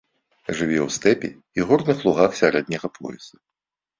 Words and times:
Жыве 0.59 0.79
ў 0.85 0.93
стэпе 0.95 1.29
і 1.59 1.67
горных 1.71 1.97
лугах 2.07 2.31
сярэдняга 2.41 2.87
пояса. 2.97 3.35